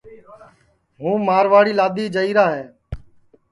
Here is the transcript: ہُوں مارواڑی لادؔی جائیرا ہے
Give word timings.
ہُوں 0.99 1.15
مارواڑی 1.27 1.73
لادؔی 1.79 2.05
جائیرا 2.15 2.45
ہے 2.55 2.63